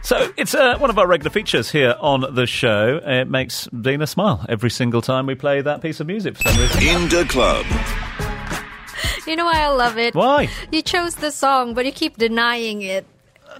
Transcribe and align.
So 0.00 0.32
it's 0.38 0.54
uh, 0.54 0.78
one 0.78 0.88
of 0.88 0.98
our 0.98 1.06
regular 1.06 1.28
features 1.28 1.70
here 1.70 1.96
on 2.00 2.24
the 2.34 2.46
show. 2.46 2.98
It 3.04 3.28
makes 3.28 3.68
Dina 3.78 4.06
smile 4.06 4.46
every 4.48 4.70
single 4.70 5.02
time 5.02 5.26
we 5.26 5.34
play 5.34 5.60
that 5.60 5.82
piece 5.82 6.00
of 6.00 6.06
music 6.06 6.38
for 6.38 6.48
some 6.48 6.62
reason. 6.62 6.82
In 6.82 7.10
the 7.10 7.26
club. 7.28 7.66
You 9.26 9.36
know 9.36 9.44
why 9.44 9.60
I 9.60 9.68
love 9.68 9.98
it? 9.98 10.14
Why? 10.14 10.48
You 10.72 10.80
chose 10.80 11.16
the 11.16 11.30
song, 11.30 11.74
but 11.74 11.84
you 11.84 11.92
keep 11.92 12.16
denying 12.16 12.80
it. 12.80 13.04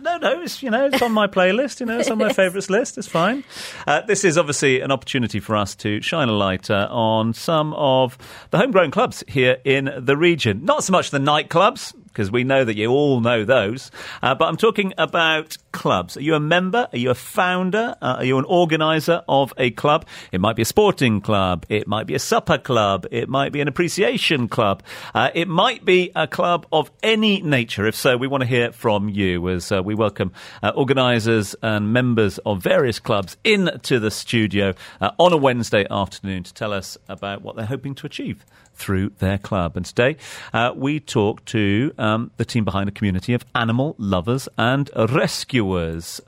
No, 0.01 0.19
no, 0.19 0.41
it's 0.43 0.63
you 0.63 0.71
know 0.71 0.87
it's 0.87 1.03
on 1.03 1.13
my 1.13 1.27
playlist. 1.27 1.81
You 1.81 1.87
know, 1.87 1.99
it's 1.99 2.11
on 2.11 2.19
my 2.19 2.33
favourites 2.33 2.71
list. 2.71 2.99
It's 2.99 3.09
fine. 3.09 3.45
Uh, 3.87 4.03
this 4.03 4.25
is 4.25 4.37
obviously 4.37 4.81
an 4.81 4.91
opportunity 4.91 5.41
for 5.41 5.57
us 5.57 5.75
to 5.77 6.01
shine 6.01 6.29
a 6.29 6.33
light 6.33 6.71
uh, 6.71 6.89
on 6.91 7.33
some 7.33 7.73
of 7.75 8.19
the 8.51 8.59
homegrown 8.59 8.91
clubs 8.91 9.25
here 9.29 9.59
in 9.65 9.91
the 9.99 10.17
region. 10.17 10.65
Not 10.65 10.85
so 10.85 10.93
much 10.93 11.11
the 11.11 11.19
nightclubs 11.19 11.95
because 12.05 12.31
we 12.31 12.45
know 12.45 12.65
that 12.65 12.77
you 12.77 12.91
all 12.91 13.21
know 13.21 13.45
those. 13.45 13.91
Uh, 14.23 14.35
but 14.35 14.47
I'm 14.47 14.57
talking 14.57 14.95
about 14.97 15.57
clubs. 15.77 16.17
Are 16.17 16.23
you 16.23 16.35
a 16.35 16.41
member? 16.41 16.89
Are 16.91 16.99
you 16.99 17.11
a 17.11 17.15
founder? 17.15 17.95
Uh, 18.01 18.17
are 18.19 18.25
you 18.25 18.39
an 18.39 18.47
organizer 18.47 19.23
of 19.29 19.53
a 19.59 19.71
club? 19.73 20.07
It 20.33 20.41
might 20.41 20.57
be 20.57 20.63
a 20.63 20.65
sporting 20.65 21.21
club. 21.21 21.67
It 21.69 21.87
might 21.87 22.07
be 22.07 22.15
a 22.15 22.19
supper 22.19 22.57
club. 22.57 23.07
It 23.11 23.29
might 23.29 23.53
be 23.53 23.61
an 23.61 23.69
appreciation 23.69 24.49
club. 24.49 24.83
Uh, 25.15 25.31
it 25.35 25.49
might 25.49 25.85
be 25.85 26.11
a 26.17 26.27
club 26.27 26.67
of 26.73 26.91
any 27.03 27.43
nature. 27.43 27.87
If 27.87 27.95
so, 27.95 28.17
we 28.17 28.27
want 28.27 28.41
to 28.41 28.49
hear 28.49 28.73
from 28.73 29.11
you 29.11 29.51
as 29.51 29.71
uh, 29.71 29.83
we 29.83 29.95
welcome 29.95 30.33
uh, 30.63 30.73
organizers 30.75 31.55
and 31.63 31.93
members 31.93 32.39
of 32.39 32.63
various 32.63 32.99
clubs 32.99 33.37
into 33.45 34.01
the 34.01 34.11
studio 34.11 34.73
uh, 35.03 35.11
on 35.19 35.35
a 35.35 35.37
Wednesday 35.37 35.87
afternoon 35.91 36.43
to 36.45 36.55
tell 36.55 36.73
us 36.73 36.97
about 37.07 37.43
what 37.43 37.55
they're 37.55 37.67
hoping 37.67 37.95
to 37.97 38.07
achieve 38.07 38.47
through 38.77 39.11
their 39.19 39.39
club. 39.39 39.77
And 39.77 39.85
today 39.85 40.17
uh, 40.53 40.73
we 40.77 41.01
talk 41.01 41.45
to 41.47 41.93
um, 41.99 42.31
the 42.37 42.45
team 42.45 42.65
behind 42.65 42.89
a 42.89 42.93
community 42.93 43.33
of 43.35 43.45
animal 43.55 43.95
lovers 43.99 44.49
and 44.57 44.91
rescuers, 44.95 45.66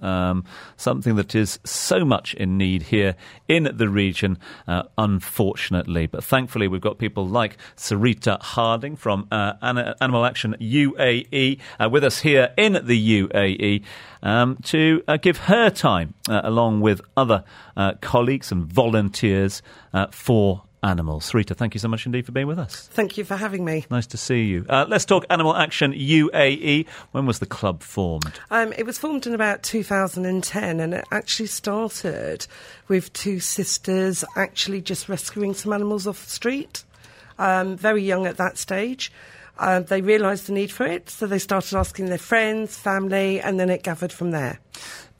um, 0.00 0.44
something 0.77 1.17
that 1.17 1.34
is 1.34 1.58
so 1.64 2.05
much 2.05 2.34
in 2.34 2.58
need 2.58 2.83
here 2.83 3.17
in 3.48 3.70
the 3.75 3.89
region, 3.89 4.39
uh, 4.67 4.84
unfortunately. 4.97 6.06
But 6.06 6.25
thankfully, 6.25 6.69
we've 6.69 6.80
got 6.80 6.98
people 6.98 7.27
like 7.27 7.56
Sarita 7.77 8.41
Harding 8.41 8.97
from 8.97 9.28
uh, 9.30 9.55
An- 9.62 9.95
Animal 10.00 10.25
Action 10.25 10.56
UAE 10.61 11.58
uh, 11.80 11.89
with 11.89 12.05
us 12.05 12.20
here 12.20 12.53
in 12.56 12.75
the 12.84 13.22
UAE. 13.22 13.83
Um, 14.20 14.56
to 14.64 15.03
uh, 15.06 15.17
give 15.17 15.36
her 15.36 15.70
time, 15.70 16.14
uh, 16.28 16.41
along 16.42 16.80
with 16.80 17.00
other 17.17 17.45
uh, 17.77 17.92
colleagues 18.00 18.50
and 18.50 18.64
volunteers, 18.67 19.62
for 20.11 20.62
animals. 20.82 21.30
Sarita, 21.30 21.56
thank 21.56 21.74
you 21.74 21.80
so 21.80 21.88
much 21.88 22.06
indeed 22.06 22.26
for 22.26 22.32
being 22.32 22.46
with 22.46 22.58
us. 22.58 22.88
Thank 22.92 23.16
you 23.16 23.24
for 23.24 23.36
having 23.36 23.64
me. 23.64 23.84
Nice 23.90 24.06
to 24.08 24.16
see 24.16 24.44
you. 24.44 24.64
Uh, 24.68 24.86
let's 24.88 25.04
talk 25.04 25.24
Animal 25.30 25.56
Action 25.56 25.92
UAE. 25.92 26.86
When 27.12 27.26
was 27.26 27.38
the 27.38 27.46
club 27.46 27.82
formed? 27.82 28.40
Um, 28.50 28.72
it 28.76 28.86
was 28.86 28.98
formed 28.98 29.26
in 29.26 29.34
about 29.34 29.62
2010 29.62 30.80
and 30.80 30.94
it 30.94 31.04
actually 31.10 31.46
started 31.46 32.46
with 32.88 33.12
two 33.12 33.40
sisters 33.40 34.24
actually 34.36 34.80
just 34.80 35.08
rescuing 35.08 35.54
some 35.54 35.72
animals 35.72 36.06
off 36.06 36.24
the 36.24 36.30
street. 36.30 36.84
Um, 37.38 37.76
very 37.76 38.02
young 38.02 38.26
at 38.26 38.36
that 38.36 38.58
stage. 38.58 39.12
Um, 39.58 39.84
they 39.84 40.02
realised 40.02 40.46
the 40.46 40.52
need 40.52 40.70
for 40.70 40.86
it, 40.86 41.10
so 41.10 41.26
they 41.26 41.38
started 41.38 41.76
asking 41.76 42.06
their 42.06 42.18
friends, 42.18 42.76
family, 42.76 43.40
and 43.40 43.58
then 43.58 43.70
it 43.70 43.82
gathered 43.82 44.12
from 44.12 44.30
there. 44.30 44.60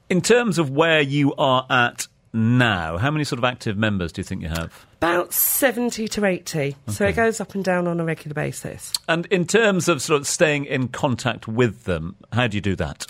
In 0.09 0.21
terms 0.21 0.59
of 0.59 0.71
where 0.71 1.01
you 1.01 1.35
are 1.37 1.67
at 1.69 2.07
now, 2.33 2.99
how 2.99 3.11
many 3.11 3.25
sort 3.25 3.39
of 3.39 3.45
active 3.45 3.79
members 3.79 4.13
do 4.13 4.21
you 4.21 4.25
think 4.25 4.43
you 4.43 4.49
have? 4.49 4.87
About 5.01 5.33
70 5.33 6.09
to 6.09 6.25
80. 6.25 6.77
So 6.89 7.07
it 7.07 7.15
goes 7.15 7.41
up 7.41 7.55
and 7.55 7.65
down 7.65 7.87
on 7.87 8.01
a 8.01 8.05
regular 8.05 8.35
basis. 8.35 8.93
And 9.09 9.27
in 9.27 9.47
terms 9.47 9.89
of 9.89 10.03
sort 10.03 10.21
of 10.21 10.27
staying 10.27 10.67
in 10.67 10.89
contact 10.89 11.49
with 11.49 11.85
them, 11.85 12.17
how 12.33 12.47
do 12.49 12.57
you 12.57 12.61
do 12.61 12.77
that? 12.77 13.07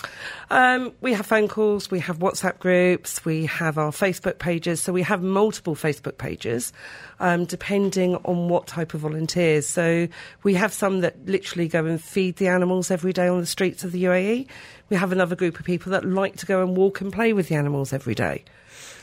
Um, 0.51 0.93
we 1.01 1.13
have 1.13 1.25
phone 1.25 1.47
calls, 1.47 1.91
we 1.91 1.99
have 1.99 2.19
WhatsApp 2.19 2.59
groups, 2.59 3.25
we 3.25 3.45
have 3.47 3.77
our 3.77 3.91
Facebook 3.91 4.37
pages. 4.37 4.81
So 4.81 4.93
we 4.93 5.01
have 5.01 5.21
multiple 5.21 5.75
Facebook 5.75 6.17
pages, 6.17 6.71
um, 7.19 7.45
depending 7.45 8.15
on 8.17 8.47
what 8.49 8.67
type 8.67 8.93
of 8.93 9.01
volunteers. 9.01 9.67
So 9.67 10.07
we 10.43 10.53
have 10.53 10.71
some 10.71 11.01
that 11.01 11.25
literally 11.25 11.67
go 11.67 11.85
and 11.85 12.01
feed 12.01 12.37
the 12.37 12.47
animals 12.47 12.91
every 12.91 13.13
day 13.13 13.27
on 13.27 13.39
the 13.39 13.47
streets 13.47 13.83
of 13.83 13.91
the 13.91 14.03
UAE. 14.05 14.47
We 14.89 14.95
have 14.95 15.11
another 15.11 15.35
group 15.35 15.59
of 15.59 15.65
people 15.65 15.91
that 15.91 16.05
like 16.05 16.37
to 16.37 16.45
go 16.45 16.61
and 16.61 16.77
walk 16.77 17.01
and 17.01 17.11
play 17.11 17.33
with 17.33 17.49
the 17.49 17.55
animals 17.55 17.91
every 17.93 18.15
day. 18.15 18.43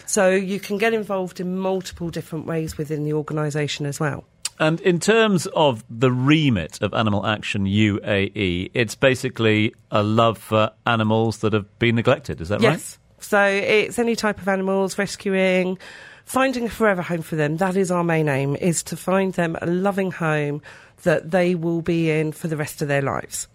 So 0.06 0.30
you 0.30 0.60
can 0.60 0.78
get 0.78 0.94
involved 0.94 1.40
in 1.40 1.58
multiple 1.58 2.10
different 2.10 2.46
ways 2.46 2.78
within 2.78 3.04
the 3.04 3.12
organisation 3.12 3.86
as 3.86 3.98
well. 3.98 4.24
And 4.58 4.80
in 4.80 5.00
terms 5.00 5.46
of 5.48 5.84
the 5.90 6.10
remit 6.10 6.80
of 6.80 6.94
Animal 6.94 7.26
Action 7.26 7.66
UAE, 7.66 8.70
it's 8.72 8.94
basically 8.94 9.74
a 9.90 10.02
love 10.02 10.38
for 10.38 10.70
animals 10.86 11.38
that 11.38 11.52
have 11.52 11.78
been 11.78 11.96
neglected. 11.96 12.40
Is 12.40 12.48
that 12.48 12.62
right? 12.62 12.72
Yes. 12.72 12.98
So 13.18 13.42
it's 13.42 13.98
any 13.98 14.16
type 14.16 14.40
of 14.40 14.48
animals, 14.48 14.96
rescuing, 14.98 15.78
finding 16.24 16.66
a 16.66 16.70
forever 16.70 17.02
home 17.02 17.22
for 17.22 17.36
them. 17.36 17.58
That 17.58 17.76
is 17.76 17.90
our 17.90 18.04
main 18.04 18.28
aim, 18.28 18.56
is 18.56 18.82
to 18.84 18.96
find 18.96 19.34
them 19.34 19.58
a 19.60 19.66
loving 19.66 20.10
home 20.12 20.62
that 21.02 21.30
they 21.30 21.54
will 21.54 21.82
be 21.82 22.10
in 22.10 22.32
for 22.32 22.48
the 22.48 22.56
rest 22.56 22.80
of 22.80 22.88
their 22.88 23.02
lives. 23.02 23.48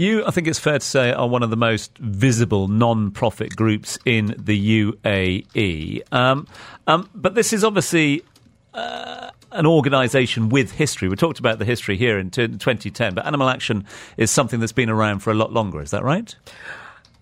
You, 0.00 0.24
I 0.24 0.30
think 0.30 0.46
it's 0.46 0.58
fair 0.58 0.78
to 0.78 0.86
say, 0.86 1.12
are 1.12 1.28
one 1.28 1.42
of 1.42 1.50
the 1.50 1.58
most 1.58 1.98
visible 1.98 2.68
non-profit 2.68 3.54
groups 3.54 3.98
in 4.06 4.34
the 4.38 4.82
UAE. 4.82 6.00
Um, 6.10 6.48
um, 6.86 7.10
but 7.14 7.34
this 7.34 7.52
is 7.52 7.62
obviously 7.62 8.24
uh, 8.72 9.28
an 9.52 9.66
organisation 9.66 10.48
with 10.48 10.72
history. 10.72 11.10
We 11.10 11.16
talked 11.16 11.38
about 11.38 11.58
the 11.58 11.66
history 11.66 11.98
here 11.98 12.18
in 12.18 12.30
t- 12.30 12.48
2010, 12.48 13.12
but 13.12 13.26
Animal 13.26 13.50
Action 13.50 13.84
is 14.16 14.30
something 14.30 14.58
that's 14.58 14.72
been 14.72 14.88
around 14.88 15.18
for 15.18 15.32
a 15.32 15.34
lot 15.34 15.52
longer. 15.52 15.82
Is 15.82 15.90
that 15.90 16.02
right? 16.02 16.34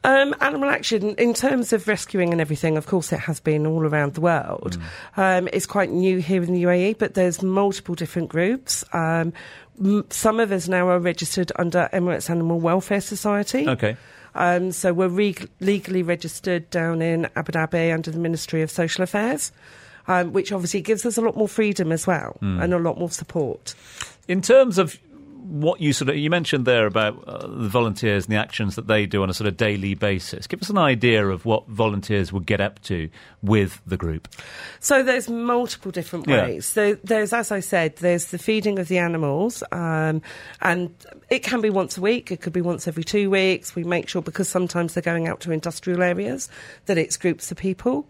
Um, 0.04 0.34
animal 0.40 0.70
action, 0.70 1.14
in 1.16 1.34
terms 1.34 1.72
of 1.72 1.88
rescuing 1.88 2.30
and 2.32 2.40
everything, 2.40 2.76
of 2.76 2.86
course, 2.86 3.12
it 3.12 3.18
has 3.20 3.40
been 3.40 3.66
all 3.66 3.84
around 3.84 4.14
the 4.14 4.20
world. 4.20 4.78
Um, 5.16 5.48
it's 5.52 5.66
quite 5.66 5.90
new 5.90 6.18
here 6.18 6.42
in 6.42 6.54
the 6.54 6.62
UAE, 6.62 6.98
but 6.98 7.14
there's 7.14 7.42
multiple 7.42 7.96
different 7.96 8.28
groups. 8.28 8.84
Um, 8.92 9.32
m- 9.84 10.06
some 10.10 10.38
of 10.38 10.52
us 10.52 10.68
now 10.68 10.88
are 10.88 11.00
registered 11.00 11.50
under 11.56 11.88
Emirates 11.92 12.30
Animal 12.30 12.60
Welfare 12.60 13.00
Society. 13.00 13.68
Okay. 13.68 13.96
Um, 14.36 14.70
so 14.70 14.92
we're 14.92 15.08
reg- 15.08 15.50
legally 15.58 16.04
registered 16.04 16.70
down 16.70 17.02
in 17.02 17.28
Abu 17.34 17.50
Dhabi 17.52 17.92
under 17.92 18.12
the 18.12 18.18
Ministry 18.20 18.62
of 18.62 18.70
Social 18.70 19.02
Affairs, 19.02 19.50
um, 20.06 20.32
which 20.32 20.52
obviously 20.52 20.80
gives 20.80 21.04
us 21.06 21.18
a 21.18 21.22
lot 21.22 21.36
more 21.36 21.48
freedom 21.48 21.90
as 21.90 22.06
well 22.06 22.36
and 22.40 22.72
a 22.72 22.78
lot 22.78 22.98
more 22.98 23.10
support. 23.10 23.74
In 24.28 24.42
terms 24.42 24.78
of 24.78 24.96
what 25.48 25.80
you 25.80 25.92
sort 25.92 26.10
of 26.10 26.16
you 26.16 26.28
mentioned 26.30 26.66
there 26.66 26.86
about 26.86 27.24
uh, 27.26 27.46
the 27.46 27.68
volunteers 27.68 28.26
and 28.26 28.34
the 28.34 28.38
actions 28.38 28.76
that 28.76 28.86
they 28.86 29.06
do 29.06 29.22
on 29.22 29.30
a 29.30 29.34
sort 29.34 29.48
of 29.48 29.56
daily 29.56 29.94
basis. 29.94 30.46
Give 30.46 30.60
us 30.60 30.68
an 30.68 30.78
idea 30.78 31.26
of 31.26 31.44
what 31.46 31.66
volunteers 31.68 32.32
would 32.32 32.44
get 32.46 32.60
up 32.60 32.80
to 32.82 33.08
with 33.42 33.80
the 33.86 33.96
group. 33.96 34.28
So 34.80 35.02
there's 35.02 35.28
multiple 35.30 35.90
different 35.90 36.28
Yeah. 36.28 36.44
ways. 36.46 36.66
So 36.66 36.98
there's, 37.02 37.32
as 37.32 37.50
I 37.50 37.60
said, 37.60 37.96
there's 37.96 38.26
the 38.26 38.38
feeding 38.38 38.78
of 38.78 38.88
the 38.88 38.98
animals, 38.98 39.62
um, 39.72 40.20
and 40.60 40.90
it 41.30 41.42
can 41.42 41.60
be 41.60 41.70
once 41.70 41.96
a 41.96 42.00
week. 42.00 42.30
It 42.30 42.40
could 42.40 42.52
be 42.52 42.60
once 42.60 42.86
every 42.86 43.04
two 43.04 43.30
weeks. 43.30 43.74
We 43.74 43.84
make 43.84 44.08
sure 44.08 44.20
because 44.22 44.48
sometimes 44.48 44.94
they're 44.94 45.02
going 45.02 45.28
out 45.28 45.40
to 45.40 45.52
industrial 45.52 46.02
areas 46.02 46.48
that 46.86 46.98
it's 46.98 47.16
groups 47.16 47.50
of 47.50 47.56
people. 47.56 48.06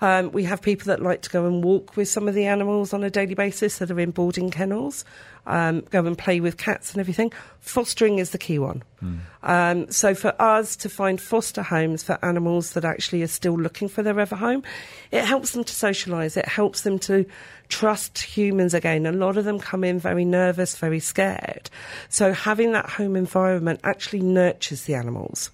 Um, 0.00 0.30
we 0.32 0.44
have 0.44 0.62
people 0.62 0.86
that 0.86 1.02
like 1.02 1.22
to 1.22 1.30
go 1.30 1.46
and 1.46 1.64
walk 1.64 1.96
with 1.96 2.08
some 2.08 2.28
of 2.28 2.34
the 2.34 2.46
animals 2.46 2.92
on 2.92 3.02
a 3.02 3.10
daily 3.10 3.34
basis 3.34 3.78
that 3.78 3.90
are 3.90 3.98
in 3.98 4.12
boarding 4.12 4.50
kennels, 4.50 5.04
um, 5.46 5.80
go 5.90 6.04
and 6.06 6.16
play 6.16 6.40
with 6.40 6.56
cats 6.56 6.92
and 6.92 7.00
everything. 7.00 7.32
Fostering 7.60 8.18
is 8.18 8.30
the 8.30 8.38
key 8.38 8.58
one. 8.58 8.82
Um, 9.42 9.90
so 9.90 10.14
for 10.14 10.40
us 10.40 10.76
to 10.76 10.88
find 10.88 11.20
foster 11.20 11.62
homes 11.62 12.02
for 12.02 12.18
animals 12.24 12.72
that 12.72 12.84
actually 12.84 13.22
are 13.22 13.28
still 13.28 13.58
looking 13.58 13.88
for 13.88 14.02
their 14.02 14.20
ever 14.20 14.36
home, 14.36 14.62
it 15.10 15.24
helps 15.24 15.52
them 15.52 15.64
to 15.64 15.72
socialise. 15.72 16.36
It 16.36 16.46
helps 16.46 16.82
them 16.82 16.98
to 17.00 17.24
trust 17.68 18.18
humans 18.18 18.74
again. 18.74 19.06
A 19.06 19.12
lot 19.12 19.36
of 19.36 19.44
them 19.44 19.58
come 19.58 19.84
in 19.84 19.98
very 19.98 20.24
nervous, 20.24 20.76
very 20.76 21.00
scared. 21.00 21.70
So 22.08 22.32
having 22.32 22.72
that 22.72 22.88
home 22.88 23.16
environment 23.16 23.80
actually 23.84 24.20
nurtures 24.20 24.84
the 24.84 24.94
animals. 24.94 25.50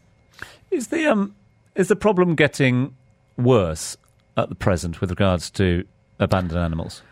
Is 0.71 0.89
the 0.89 1.07
um 1.07 1.35
is 1.77 1.89
the 1.89 1.97
problem 1.97 2.35
getting 2.35 2.97
worse 3.37 3.97
at 4.37 4.49
the 4.49 4.55
present 4.55 5.01
with 5.01 5.11
regards 5.11 5.51
to 5.51 5.85
abandoned 6.19 6.61
animals? 6.61 7.03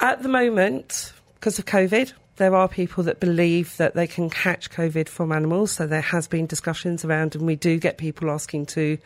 At 0.00 0.22
the 0.22 0.28
moment, 0.28 1.12
because 1.34 1.58
of 1.58 1.66
COVID, 1.66 2.12
there 2.36 2.54
are 2.54 2.68
people 2.68 3.04
that 3.04 3.20
believe 3.20 3.76
that 3.76 3.94
they 3.94 4.06
can 4.06 4.30
catch 4.30 4.70
COVID 4.70 5.08
from 5.08 5.30
animals. 5.30 5.72
So 5.72 5.86
there 5.86 6.00
has 6.00 6.26
been 6.26 6.46
discussions 6.46 7.04
around, 7.04 7.36
and 7.36 7.46
we 7.46 7.56
do 7.56 7.78
get 7.78 7.98
people 7.98 8.30
asking 8.30 8.66
to 8.66 8.96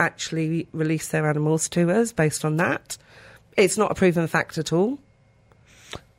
actually 0.00 0.66
release 0.72 1.08
their 1.08 1.28
animals 1.28 1.68
to 1.70 1.90
us 1.90 2.12
based 2.12 2.44
on 2.44 2.56
that. 2.56 2.98
It's 3.56 3.76
not 3.76 3.92
a 3.92 3.94
proven 3.94 4.26
fact 4.26 4.58
at 4.58 4.72
all. 4.72 4.98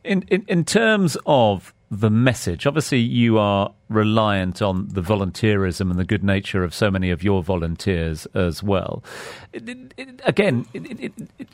In 0.03 0.23
in, 0.29 0.45
in 0.47 0.63
terms 0.63 1.17
of 1.25 1.73
the 1.91 2.09
message? 2.09 2.65
Obviously, 2.65 2.99
you 2.99 3.37
are 3.37 3.73
reliant 3.89 4.61
on 4.61 4.87
the 4.87 5.01
volunteerism 5.01 5.91
and 5.91 5.99
the 5.99 6.05
good 6.05 6.23
nature 6.23 6.63
of 6.63 6.73
so 6.73 6.89
many 6.89 7.11
of 7.11 7.21
your 7.21 7.43
volunteers 7.43 8.25
as 8.33 8.63
well. 8.63 9.03
It, 9.51 9.67
it, 9.67 9.93
it, 9.97 10.21
again, 10.23 10.65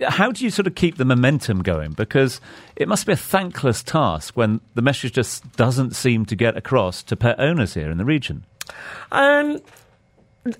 how 0.07 0.31
do 0.31 0.43
you 0.43 0.51
sort 0.51 0.67
of 0.67 0.75
keep 0.75 0.97
the 0.97 1.05
momentum 1.05 1.63
going? 1.63 1.93
Because 1.93 2.39
it 2.75 2.87
must 2.87 3.07
be 3.07 3.13
a 3.13 3.17
thankless 3.17 3.81
task 3.81 4.37
when 4.37 4.61
the 4.75 4.83
message 4.83 5.13
just 5.13 5.51
doesn't 5.57 5.95
seem 5.95 6.25
to 6.27 6.35
get 6.35 6.55
across 6.55 7.01
to 7.03 7.15
pet 7.15 7.39
owners 7.39 7.73
here 7.73 7.89
in 7.89 7.97
the 7.97 8.05
region. 8.05 8.45
Um, 9.11 9.59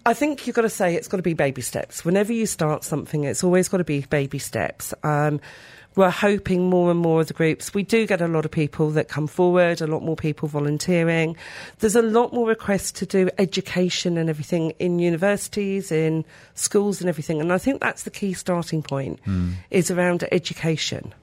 I 0.06 0.14
think 0.16 0.48
you've 0.48 0.56
got 0.56 0.64
to 0.64 0.70
say 0.70 0.96
it's 0.96 1.08
got 1.08 1.18
to 1.18 1.24
be 1.24 1.36
baby 1.36 1.62
steps. 1.62 2.04
Whenever 2.04 2.34
you 2.34 2.48
start 2.48 2.84
something, 2.84 3.26
it's 3.26 3.44
always 3.44 3.70
got 3.70 3.78
to 3.78 3.84
be 3.84 4.02
baby 4.02 4.40
steps. 4.40 4.94
Um, 5.04 5.40
we're 5.98 6.10
hoping 6.12 6.70
more 6.70 6.92
and 6.92 7.00
more 7.00 7.22
of 7.22 7.28
the 7.28 7.34
groups. 7.34 7.74
We 7.74 7.84
do 7.84 8.06
get 8.06 8.22
a 8.22 8.28
lot 8.28 8.46
of 8.46 8.52
people 8.52 8.92
that 8.92 9.10
come 9.10 9.28
forward, 9.28 9.82
a 9.82 9.88
lot 9.88 10.04
more 10.04 10.16
people 10.16 10.48
volunteering. 10.48 11.36
There's 11.80 11.96
a 11.96 12.02
lot 12.02 12.34
more 12.34 12.48
requests 12.48 12.92
to 12.94 13.06
do 13.06 13.30
education 13.38 14.18
and 14.18 14.30
everything 14.30 14.72
in 14.80 15.00
universities, 15.00 15.92
in 15.92 16.24
schools 16.54 17.02
and 17.02 17.10
everything. 17.10 17.42
And 17.42 17.52
I 17.52 17.58
think 17.58 17.82
that's 17.82 18.04
the 18.04 18.12
key 18.12 18.34
starting 18.34 18.84
point 18.84 19.20
mm. 19.26 19.54
is 19.72 19.90
around 19.90 20.26
education. 20.32 21.14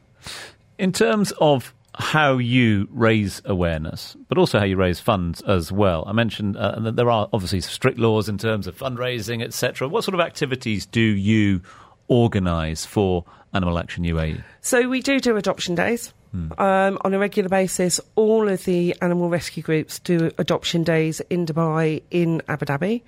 In 0.76 0.90
terms 0.90 1.32
of 1.40 1.72
how 1.96 2.38
you 2.38 2.88
raise 2.90 3.40
awareness, 3.44 4.16
but 4.28 4.36
also 4.36 4.58
how 4.58 4.64
you 4.64 4.76
raise 4.76 4.98
funds 4.98 5.40
as 5.42 5.70
well. 5.70 6.02
I 6.06 6.12
mentioned 6.12 6.56
uh, 6.56 6.80
that 6.80 6.96
there 6.96 7.08
are 7.08 7.28
obviously 7.32 7.60
strict 7.60 7.98
laws 7.98 8.28
in 8.28 8.36
terms 8.36 8.66
of 8.66 8.76
fundraising, 8.76 9.42
etc. 9.42 9.88
What 9.88 10.02
sort 10.02 10.14
of 10.14 10.20
activities 10.20 10.86
do 10.86 11.00
you 11.00 11.60
organise 12.08 12.84
for 12.84 13.24
Animal 13.52 13.78
Action 13.78 14.04
UAE? 14.04 14.42
So 14.60 14.88
we 14.88 15.00
do 15.02 15.20
do 15.20 15.36
adoption 15.36 15.74
days. 15.74 16.12
Hmm. 16.32 16.52
Um, 16.58 16.98
on 17.02 17.14
a 17.14 17.18
regular 17.18 17.48
basis, 17.48 18.00
all 18.16 18.48
of 18.48 18.64
the 18.64 18.96
animal 19.00 19.28
rescue 19.28 19.62
groups 19.62 20.00
do 20.00 20.32
adoption 20.36 20.82
days 20.82 21.20
in 21.30 21.46
Dubai, 21.46 22.02
in 22.10 22.42
Abu 22.48 22.66
Dhabi. 22.66 23.02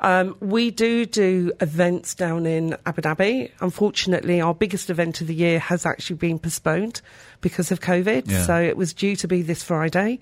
Um, 0.00 0.36
we 0.40 0.70
do 0.70 1.04
do 1.04 1.52
events 1.60 2.14
down 2.14 2.46
in 2.46 2.76
Abu 2.86 3.02
Dhabi. 3.02 3.50
Unfortunately, 3.60 4.40
our 4.40 4.54
biggest 4.54 4.90
event 4.90 5.20
of 5.20 5.26
the 5.26 5.34
year 5.34 5.58
has 5.58 5.84
actually 5.84 6.16
been 6.16 6.38
postponed 6.38 7.00
because 7.40 7.72
of 7.72 7.80
COVID. 7.80 8.30
Yeah. 8.30 8.42
So 8.44 8.56
it 8.56 8.76
was 8.76 8.94
due 8.94 9.16
to 9.16 9.28
be 9.28 9.42
this 9.42 9.62
Friday. 9.62 10.20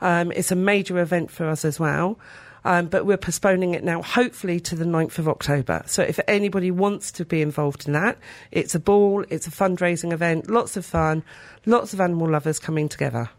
Um, 0.00 0.32
it's 0.32 0.50
a 0.50 0.56
major 0.56 0.98
event 0.98 1.30
for 1.30 1.48
us 1.48 1.64
as 1.64 1.78
well. 1.78 2.18
Um, 2.68 2.84
but 2.88 3.06
we're 3.06 3.16
postponing 3.16 3.72
it 3.72 3.82
now, 3.82 4.02
hopefully 4.02 4.60
to 4.60 4.76
the 4.76 4.84
9th 4.84 5.18
of 5.18 5.26
October. 5.26 5.82
So 5.86 6.02
if 6.02 6.20
anybody 6.28 6.70
wants 6.70 7.10
to 7.12 7.24
be 7.24 7.40
involved 7.40 7.86
in 7.86 7.94
that, 7.94 8.18
it's 8.52 8.74
a 8.74 8.78
ball, 8.78 9.24
it's 9.30 9.46
a 9.46 9.50
fundraising 9.50 10.12
event, 10.12 10.50
lots 10.50 10.76
of 10.76 10.84
fun, 10.84 11.24
lots 11.64 11.94
of 11.94 12.00
animal 12.00 12.28
lovers 12.28 12.58
coming 12.58 12.86
together. 12.90 13.30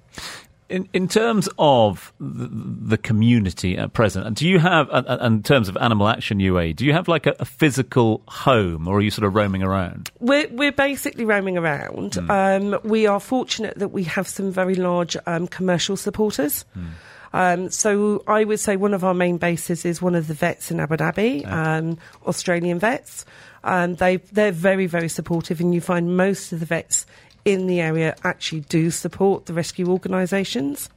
In, 0.67 0.89
in 0.93 1.07
terms 1.07 1.47
of 1.59 2.11
the, 2.19 2.97
community 2.97 3.77
at 3.77 3.93
present, 3.93 4.35
do 4.35 4.47
you 4.47 4.57
have, 4.57 4.89
in 5.21 5.43
terms 5.43 5.69
of 5.69 5.77
Animal 5.77 6.07
Action 6.07 6.39
UAE, 6.39 6.75
do 6.75 6.85
you 6.85 6.93
have 6.93 7.07
like 7.07 7.27
a, 7.27 7.35
a, 7.39 7.45
physical 7.45 8.23
home 8.27 8.87
or 8.87 8.97
are 8.97 9.01
you 9.01 9.11
sort 9.11 9.27
of 9.27 9.35
roaming 9.35 9.61
around? 9.61 10.09
We're, 10.19 10.47
we're 10.49 10.71
basically 10.71 11.25
roaming 11.25 11.55
around. 11.55 12.13
Mm. 12.13 12.73
Um, 12.73 12.79
we 12.83 13.05
are 13.05 13.19
fortunate 13.19 13.77
that 13.77 13.89
we 13.89 14.05
have 14.05 14.27
some 14.27 14.51
very 14.51 14.75
large 14.75 15.15
um, 15.27 15.47
commercial 15.47 15.97
supporters. 15.97 16.65
Mm. 16.75 16.87
Um, 17.33 17.69
so 17.69 18.23
I 18.27 18.43
would 18.43 18.59
say 18.59 18.75
one 18.75 18.93
of 18.93 19.03
our 19.03 19.13
main 19.13 19.37
bases 19.37 19.85
is 19.85 20.01
one 20.01 20.15
of 20.15 20.27
the 20.27 20.33
vets 20.33 20.71
in 20.71 20.79
Abu 20.79 20.97
Dhabi, 20.97 21.39
okay. 21.41 21.45
um, 21.45 21.97
Australian 22.25 22.79
vets. 22.79 23.25
Um, 23.63 23.95
they 23.95 24.17
they're 24.17 24.51
very 24.51 24.87
very 24.87 25.09
supportive, 25.09 25.59
and 25.59 25.73
you 25.73 25.81
find 25.81 26.15
most 26.17 26.51
of 26.51 26.59
the 26.59 26.65
vets 26.65 27.05
in 27.45 27.67
the 27.67 27.81
area 27.81 28.15
actually 28.23 28.61
do 28.61 28.91
support 28.91 29.45
the 29.45 29.53
rescue 29.53 29.89
organisations. 29.89 30.89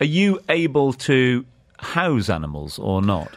Are 0.00 0.06
you 0.06 0.40
able 0.48 0.92
to 0.92 1.44
house 1.78 2.28
animals 2.28 2.78
or 2.78 3.02
not? 3.02 3.34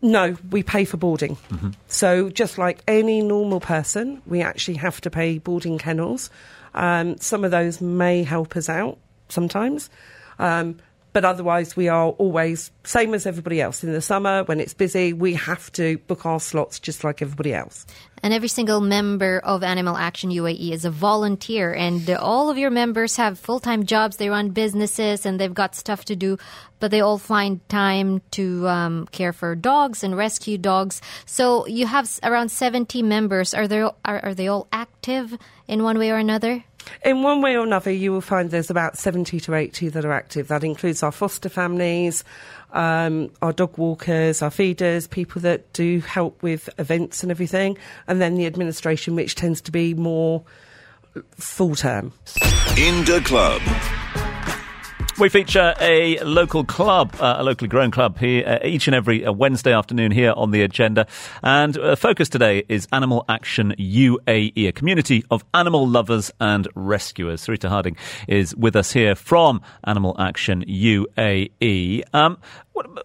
No, 0.00 0.36
we 0.50 0.62
pay 0.62 0.84
for 0.84 0.96
boarding. 0.96 1.36
Mm-hmm. 1.50 1.70
So 1.88 2.30
just 2.30 2.56
like 2.56 2.82
any 2.86 3.20
normal 3.20 3.60
person, 3.60 4.22
we 4.26 4.42
actually 4.42 4.76
have 4.76 5.00
to 5.02 5.10
pay 5.10 5.38
boarding 5.38 5.78
kennels. 5.78 6.30
Um, 6.74 7.18
some 7.18 7.44
of 7.44 7.50
those 7.50 7.80
may 7.80 8.22
help 8.22 8.56
us 8.56 8.68
out 8.68 8.98
sometimes. 9.28 9.90
Um, 10.38 10.78
but 11.12 11.24
otherwise, 11.24 11.76
we 11.76 11.88
are 11.88 12.08
always 12.10 12.70
same 12.84 13.14
as 13.14 13.26
everybody 13.26 13.60
else. 13.60 13.82
In 13.82 13.92
the 13.92 14.00
summer, 14.00 14.44
when 14.44 14.60
it's 14.60 14.74
busy, 14.74 15.12
we 15.12 15.34
have 15.34 15.70
to 15.72 15.98
book 16.06 16.26
our 16.26 16.40
slots 16.40 16.78
just 16.78 17.04
like 17.04 17.22
everybody 17.22 17.54
else. 17.54 17.86
And 18.22 18.34
every 18.34 18.48
single 18.48 18.80
member 18.80 19.38
of 19.38 19.62
Animal 19.62 19.96
Action 19.96 20.30
UAE 20.30 20.72
is 20.72 20.84
a 20.84 20.90
volunteer, 20.90 21.72
and 21.72 22.08
all 22.10 22.50
of 22.50 22.58
your 22.58 22.70
members 22.70 23.16
have 23.16 23.38
full 23.38 23.60
time 23.60 23.84
jobs. 23.84 24.16
They 24.16 24.28
run 24.28 24.50
businesses 24.50 25.24
and 25.24 25.38
they've 25.38 25.54
got 25.54 25.74
stuff 25.74 26.04
to 26.06 26.16
do, 26.16 26.36
but 26.80 26.90
they 26.90 27.00
all 27.00 27.18
find 27.18 27.66
time 27.68 28.22
to 28.32 28.66
um, 28.68 29.06
care 29.12 29.32
for 29.32 29.54
dogs 29.54 30.02
and 30.02 30.16
rescue 30.16 30.58
dogs. 30.58 31.00
So 31.26 31.66
you 31.66 31.86
have 31.86 32.10
around 32.22 32.50
70 32.50 33.02
members. 33.02 33.54
Are 33.54 33.68
are, 34.04 34.20
are 34.24 34.34
they 34.34 34.48
all 34.48 34.66
active 34.72 35.36
in 35.66 35.82
one 35.82 35.98
way 35.98 36.10
or 36.10 36.16
another? 36.16 36.64
In 37.04 37.22
one 37.22 37.40
way 37.40 37.56
or 37.56 37.64
another, 37.64 37.90
you 37.90 38.12
will 38.12 38.20
find 38.20 38.50
there's 38.50 38.70
about 38.70 38.98
70 38.98 39.40
to 39.40 39.54
80 39.54 39.88
that 39.90 40.04
are 40.04 40.12
active. 40.12 40.48
That 40.48 40.64
includes 40.64 41.02
our 41.02 41.12
foster 41.12 41.48
families, 41.48 42.24
um, 42.72 43.30
our 43.42 43.52
dog 43.52 43.78
walkers, 43.78 44.42
our 44.42 44.50
feeders, 44.50 45.06
people 45.06 45.40
that 45.42 45.72
do 45.72 46.00
help 46.00 46.42
with 46.42 46.68
events 46.78 47.22
and 47.22 47.30
everything, 47.30 47.78
and 48.06 48.20
then 48.20 48.34
the 48.34 48.46
administration, 48.46 49.14
which 49.14 49.34
tends 49.34 49.60
to 49.62 49.72
be 49.72 49.94
more 49.94 50.42
full 51.36 51.74
term. 51.74 52.12
In 52.76 53.04
the 53.04 53.20
club. 53.24 53.62
We 55.18 55.28
feature 55.28 55.74
a 55.80 56.20
local 56.20 56.62
club, 56.62 57.12
uh, 57.18 57.36
a 57.38 57.42
locally 57.42 57.66
grown 57.66 57.90
club 57.90 58.18
here 58.18 58.46
uh, 58.46 58.64
each 58.64 58.86
and 58.86 58.94
every 58.94 59.26
uh, 59.26 59.32
Wednesday 59.32 59.72
afternoon 59.72 60.12
here 60.12 60.32
on 60.36 60.52
the 60.52 60.62
agenda. 60.62 61.08
And 61.42 61.76
uh, 61.76 61.96
focus 61.96 62.28
today 62.28 62.62
is 62.68 62.86
Animal 62.92 63.24
Action 63.28 63.74
UAE, 63.80 64.68
a 64.68 64.70
community 64.70 65.24
of 65.32 65.44
animal 65.54 65.88
lovers 65.88 66.30
and 66.38 66.68
rescuers. 66.76 67.44
Sarita 67.44 67.68
Harding 67.68 67.96
is 68.28 68.54
with 68.54 68.76
us 68.76 68.92
here 68.92 69.16
from 69.16 69.60
Animal 69.82 70.14
Action 70.20 70.64
UAE. 70.66 72.04
Um, 72.14 72.38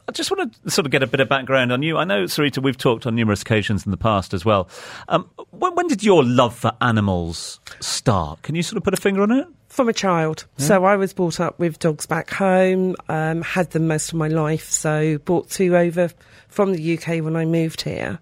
I 0.07 0.11
just 0.11 0.29
want 0.29 0.53
to 0.53 0.69
sort 0.69 0.85
of 0.85 0.91
get 0.91 1.01
a 1.01 1.07
bit 1.07 1.19
of 1.19 1.29
background 1.29 1.71
on 1.71 1.81
you. 1.81 1.97
I 1.97 2.03
know, 2.03 2.25
Sarita, 2.25 2.61
we've 2.61 2.77
talked 2.77 3.07
on 3.07 3.15
numerous 3.15 3.41
occasions 3.41 3.85
in 3.85 3.91
the 3.91 3.97
past 3.97 4.35
as 4.35 4.45
well. 4.45 4.69
Um, 5.07 5.27
when, 5.49 5.73
when, 5.73 5.87
did 5.87 6.03
your 6.03 6.23
love 6.23 6.55
for 6.55 6.73
animals 6.79 7.59
start? 7.79 8.43
Can 8.43 8.53
you 8.53 8.61
sort 8.61 8.77
of 8.77 8.83
put 8.83 8.93
a 8.93 8.97
finger 8.97 9.23
on 9.23 9.31
it? 9.31 9.47
From 9.73 9.89
a 9.89 9.93
child. 9.93 10.45
Yeah. 10.59 10.67
So 10.67 10.85
I 10.85 10.97
was 10.97 11.13
brought 11.13 11.39
up 11.39 11.57
with 11.57 11.79
dogs 11.79 12.05
back 12.05 12.29
home, 12.29 12.95
um, 13.09 13.41
had 13.41 13.71
them 13.71 13.87
most 13.87 14.09
of 14.09 14.19
my 14.19 14.27
life. 14.27 14.69
So 14.69 15.17
brought 15.17 15.49
two 15.49 15.75
over 15.75 16.11
from 16.47 16.73
the 16.73 16.95
UK 16.95 17.23
when 17.23 17.35
I 17.35 17.45
moved 17.45 17.81
here. 17.81 18.19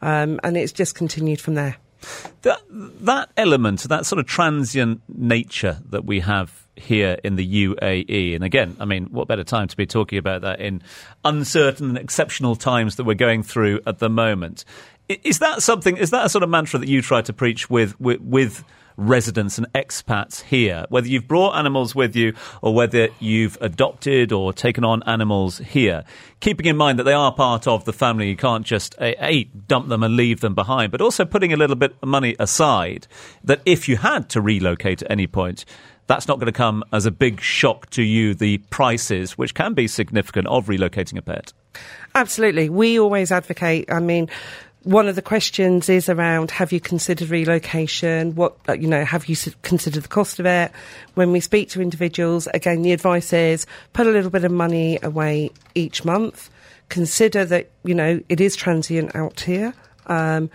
Um, 0.00 0.40
and 0.42 0.56
it's 0.56 0.72
just 0.72 0.94
continued 0.94 1.38
from 1.38 1.52
there. 1.52 1.76
That, 2.42 2.62
that 2.70 3.28
element, 3.36 3.82
that 3.82 4.06
sort 4.06 4.20
of 4.20 4.26
transient 4.26 5.02
nature 5.06 5.82
that 5.90 6.06
we 6.06 6.20
have 6.20 6.66
here 6.76 7.18
in 7.22 7.36
the 7.36 7.66
UAE. 7.66 8.34
And 8.34 8.42
again, 8.42 8.74
I 8.80 8.86
mean, 8.86 9.08
what 9.10 9.28
better 9.28 9.44
time 9.44 9.68
to 9.68 9.76
be 9.76 9.84
talking 9.84 10.16
about 10.16 10.40
that 10.40 10.60
in 10.60 10.80
uncertain 11.26 11.90
and 11.90 11.98
exceptional 11.98 12.56
times 12.56 12.96
that 12.96 13.04
we're 13.04 13.12
going 13.12 13.42
through 13.42 13.80
at 13.86 13.98
the 13.98 14.08
moment? 14.08 14.64
Is 15.10 15.40
that 15.40 15.62
something? 15.62 15.98
Is 15.98 16.08
that 16.12 16.24
a 16.24 16.28
sort 16.30 16.42
of 16.42 16.48
mantra 16.48 16.78
that 16.78 16.88
you 16.88 17.02
try 17.02 17.20
to 17.20 17.34
preach 17.34 17.68
with 17.68 18.00
with, 18.00 18.22
with 18.22 18.64
residents 18.96 19.58
and 19.58 19.70
expats 19.72 20.42
here, 20.42 20.86
whether 20.88 21.06
you've 21.06 21.28
brought 21.28 21.56
animals 21.56 21.94
with 21.94 22.16
you 22.16 22.34
or 22.62 22.74
whether 22.74 23.08
you've 23.20 23.58
adopted 23.60 24.32
or 24.32 24.52
taken 24.52 24.84
on 24.84 25.02
animals 25.04 25.58
here, 25.58 26.04
keeping 26.40 26.66
in 26.66 26.76
mind 26.76 26.98
that 26.98 27.04
they 27.04 27.12
are 27.12 27.32
part 27.32 27.66
of 27.66 27.84
the 27.84 27.92
family. 27.92 28.28
You 28.28 28.36
can't 28.36 28.64
just 28.64 28.94
eh, 28.98 29.14
a, 29.20 29.44
dump 29.44 29.88
them 29.88 30.02
and 30.02 30.16
leave 30.16 30.40
them 30.40 30.54
behind, 30.54 30.92
but 30.92 31.00
also 31.00 31.24
putting 31.24 31.52
a 31.52 31.56
little 31.56 31.76
bit 31.76 31.94
of 32.02 32.08
money 32.08 32.36
aside 32.38 33.06
that 33.44 33.60
if 33.64 33.88
you 33.88 33.96
had 33.96 34.28
to 34.30 34.40
relocate 34.40 35.02
at 35.02 35.10
any 35.10 35.26
point, 35.26 35.64
that's 36.06 36.28
not 36.28 36.38
going 36.38 36.46
to 36.46 36.52
come 36.52 36.84
as 36.92 37.04
a 37.06 37.10
big 37.10 37.40
shock 37.40 37.90
to 37.90 38.02
you, 38.02 38.34
the 38.34 38.58
prices, 38.70 39.36
which 39.36 39.54
can 39.54 39.74
be 39.74 39.88
significant, 39.88 40.46
of 40.46 40.66
relocating 40.66 41.18
a 41.18 41.22
pet. 41.22 41.52
Absolutely. 42.14 42.68
We 42.68 42.98
always 42.98 43.32
advocate. 43.32 43.90
I 43.92 44.00
mean, 44.00 44.30
one 44.86 45.08
of 45.08 45.16
the 45.16 45.22
questions 45.22 45.88
is 45.88 46.08
around 46.08 46.52
have 46.52 46.70
you 46.70 46.78
considered 46.78 47.28
relocation? 47.28 48.36
What, 48.36 48.56
you 48.68 48.86
know, 48.86 49.04
have 49.04 49.26
you 49.26 49.34
considered 49.62 50.04
the 50.04 50.08
cost 50.08 50.38
of 50.38 50.46
it? 50.46 50.70
When 51.14 51.32
we 51.32 51.40
speak 51.40 51.70
to 51.70 51.82
individuals, 51.82 52.46
again, 52.54 52.82
the 52.82 52.92
advice 52.92 53.32
is 53.32 53.66
put 53.94 54.06
a 54.06 54.10
little 54.10 54.30
bit 54.30 54.44
of 54.44 54.52
money 54.52 55.00
away 55.02 55.50
each 55.74 56.04
month. 56.04 56.50
Consider 56.88 57.44
that, 57.46 57.68
you 57.82 57.96
know, 57.96 58.20
it 58.28 58.40
is 58.40 58.54
transient 58.54 59.16
out 59.16 59.40
here. 59.40 59.74
Um, 60.06 60.50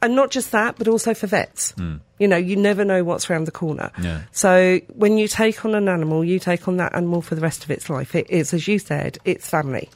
and 0.00 0.16
not 0.16 0.30
just 0.30 0.52
that, 0.52 0.78
but 0.78 0.88
also 0.88 1.12
for 1.12 1.26
vets. 1.26 1.72
Mm. 1.72 2.00
You 2.18 2.28
know, 2.28 2.36
you 2.36 2.56
never 2.56 2.82
know 2.82 3.04
what's 3.04 3.28
around 3.28 3.44
the 3.44 3.50
corner. 3.52 3.90
Yeah. 4.00 4.22
So 4.32 4.80
when 4.94 5.18
you 5.18 5.28
take 5.28 5.66
on 5.66 5.74
an 5.74 5.90
animal, 5.90 6.24
you 6.24 6.38
take 6.38 6.66
on 6.66 6.78
that 6.78 6.94
animal 6.94 7.20
for 7.20 7.34
the 7.34 7.42
rest 7.42 7.62
of 7.62 7.70
its 7.70 7.90
life. 7.90 8.14
It 8.14 8.30
is, 8.30 8.54
as 8.54 8.66
you 8.66 8.78
said, 8.78 9.18
it's 9.26 9.50
family. 9.50 9.90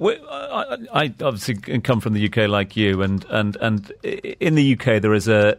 I, 0.00 0.76
I 0.92 1.14
obviously 1.22 1.80
come 1.80 2.00
from 2.00 2.14
the 2.14 2.26
UK 2.26 2.48
like 2.48 2.76
you, 2.76 3.02
and, 3.02 3.24
and, 3.30 3.56
and 3.56 3.90
in 4.02 4.54
the 4.54 4.72
UK 4.74 5.00
there 5.00 5.14
is 5.14 5.28
a, 5.28 5.58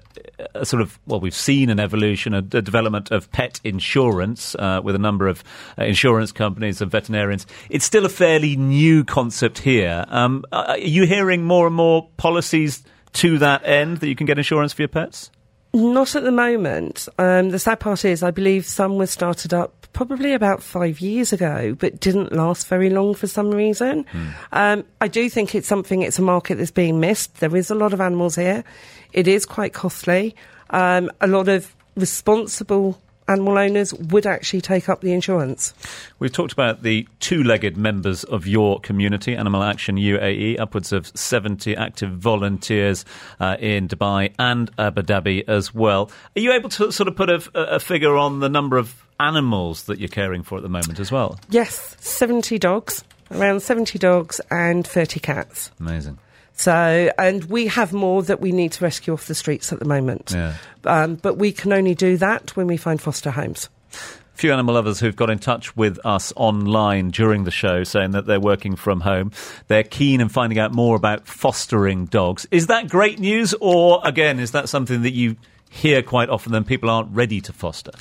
a 0.54 0.66
sort 0.66 0.82
of 0.82 1.00
well, 1.08 1.20
we've 1.20 1.36
seen 1.36 1.70
an 1.70 1.80
evolution, 1.80 2.34
a, 2.34 2.40
a 2.40 2.62
development 2.62 3.12
of 3.12 3.32
pet 3.32 3.60
insurance 3.64 4.56
uh, 4.56 4.82
with 4.84 4.96
a 4.96 5.00
number 5.00 5.28
of 5.28 5.44
uh, 5.80 5.84
insurance 5.84 6.32
companies 6.32 6.82
and 6.82 6.92
veterinarians. 6.92 7.46
It's 7.70 7.86
still 7.86 8.06
a 8.06 8.10
fairly 8.10 8.56
new 8.56 9.04
concept 9.04 9.60
here. 9.60 10.06
Um, 10.10 10.44
are 10.52 10.78
you 10.78 11.06
hearing 11.06 11.44
more 11.44 11.68
and 11.68 11.76
more 11.76 12.10
policies 12.18 12.84
to 13.14 13.38
that 13.40 13.66
end 13.66 13.98
that 13.98 14.08
you 14.08 14.16
can 14.16 14.26
get 14.26 14.38
insurance 14.38 14.74
for 14.74 14.82
your 14.82 14.90
pets? 14.90 15.32
Not 15.76 16.16
at 16.16 16.24
the 16.24 16.32
moment. 16.32 17.10
Um, 17.18 17.50
the 17.50 17.60
sad 17.60 17.82
part 17.82 18.06
is, 18.06 18.24
I 18.24 18.32
believe 18.32 18.66
some 18.66 18.96
were 18.96 19.08
started 19.08 19.54
up 19.54 19.88
probably 19.92 20.34
about 20.34 20.64
five 20.64 21.02
years 21.02 21.34
ago, 21.34 21.76
but 21.78 22.00
didn't 22.00 22.32
last 22.32 22.68
very 22.68 22.90
long 22.90 23.14
for 23.14 23.28
some 23.28 23.52
reason. 23.52 24.06
Um, 24.54 24.86
I 25.02 25.10
do 25.10 25.30
think 25.30 25.54
it's 25.54 25.68
something, 25.68 26.02
it's 26.02 26.18
a 26.18 26.22
market 26.22 26.56
that's 26.56 26.72
being 26.72 27.02
missed. 27.02 27.42
There 27.42 27.54
is 27.58 27.70
a 27.70 27.76
lot 27.76 27.92
of 27.92 28.00
animals 28.00 28.38
here. 28.38 28.64
It 29.12 29.28
is 29.28 29.46
quite 29.46 29.74
costly. 29.74 30.34
Um, 30.70 31.12
a 31.20 31.28
lot 31.28 31.50
of 31.50 31.76
responsible 31.96 33.02
animal 33.28 33.58
owners 33.58 33.94
would 33.94 34.26
actually 34.26 34.62
take 34.62 34.90
up 34.90 35.02
the 35.02 35.14
insurance. 35.14 35.74
We've 36.20 36.32
talked 36.32 36.54
about 36.54 36.84
the 36.84 37.08
two 37.20 37.44
legged 37.44 37.78
members 37.78 38.24
of 38.26 38.48
your 38.48 38.80
community, 38.80 39.36
Animal 39.36 39.64
Action 39.64 39.98
UAE, 39.98 40.60
upwards 40.60 40.92
of 40.92 41.08
70 41.08 41.76
active 41.76 42.12
volunteers 42.12 43.06
uh, 43.40 43.58
in 43.60 43.88
Dubai 43.88 44.34
and 44.38 44.70
Abu 44.78 45.02
Dhabi 45.02 45.48
as 45.48 45.74
well. 45.74 46.12
Are 46.36 46.40
you 46.40 46.52
able 46.52 46.70
to 46.70 46.92
sort 46.92 47.08
of 47.08 47.16
put 47.16 47.30
a, 47.30 47.50
a 47.56 47.80
figure 47.80 48.16
on 48.16 48.40
the 48.40 48.50
number 48.50 48.78
of 48.78 49.04
animals 49.20 49.84
that 49.84 50.00
you're 50.00 50.10
caring 50.10 50.44
for 50.44 50.58
at 50.58 50.64
the 50.64 50.70
moment 50.70 51.00
as 51.00 51.12
well? 51.12 51.40
Yes, 51.50 51.96
70 52.00 52.60
dogs, 52.60 53.04
around 53.32 53.62
70 53.62 53.98
dogs 54.00 54.40
and 54.52 54.86
30 54.86 55.20
cats. 55.20 55.72
Amazing. 55.80 56.20
So, 56.56 57.12
and 57.18 57.44
we 57.46 57.68
have 57.68 57.92
more 57.94 58.24
that 58.24 58.40
we 58.40 58.52
need 58.52 58.72
to 58.74 58.84
rescue 58.84 59.14
off 59.14 59.28
the 59.28 59.36
streets 59.36 59.72
at 59.74 59.80
the 59.80 59.86
moment. 59.86 60.32
Yeah. 60.34 60.56
Um, 60.86 61.16
but 61.16 61.38
we 61.38 61.52
can 61.52 61.74
only 61.74 61.96
do 61.96 62.18
that 62.18 62.56
when 62.56 62.66
we 62.68 62.78
find 62.78 63.00
foster 63.00 63.30
homes. 63.32 63.70
A 63.94 64.38
few 64.38 64.52
animal 64.52 64.76
lovers 64.76 65.00
who've 65.00 65.16
got 65.16 65.30
in 65.30 65.40
touch 65.40 65.76
with 65.76 66.00
us 66.06 66.32
online 66.36 67.10
during 67.12 67.44
the 67.44 67.52
show 67.52 67.84
saying 67.84 68.12
that 68.12 68.26
they're 68.26 68.40
working 68.40 68.76
from 68.76 69.02
home. 69.02 69.32
They're 69.68 69.84
keen 69.84 70.22
in 70.22 70.30
finding 70.30 70.58
out 70.58 70.74
more 70.74 70.96
about 70.96 71.28
fostering 71.28 72.06
dogs. 72.06 72.48
Is 72.52 72.68
that 72.68 72.90
great 72.90 73.20
news, 73.20 73.54
or 73.60 74.02
again, 74.04 74.40
is 74.40 74.52
that 74.52 74.70
something 74.70 75.04
that 75.04 75.14
you 75.14 75.36
hear 75.70 76.02
quite 76.02 76.30
often 76.30 76.54
then 76.54 76.64
people 76.64 76.90
aren't 76.90 77.14
ready 77.14 77.42
to 77.42 77.54
foster? 77.54 77.92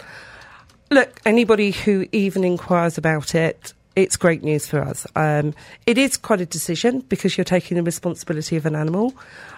Look, 0.90 1.20
anybody 1.24 1.72
who 1.72 2.06
even 2.12 2.44
inquires 2.44 2.98
about 2.98 3.34
it, 3.34 3.72
it's 3.96 4.16
great 4.16 4.42
news 4.42 4.66
for 4.66 4.80
us. 4.80 5.06
Um, 5.14 5.54
it 5.86 5.98
is 5.98 6.16
quite 6.16 6.40
a 6.40 6.46
decision 6.46 7.00
because 7.00 7.36
you're 7.36 7.44
taking 7.44 7.76
the 7.76 7.82
responsibility 7.82 8.56
of 8.56 8.66
an 8.66 8.74
animal. 8.74 9.14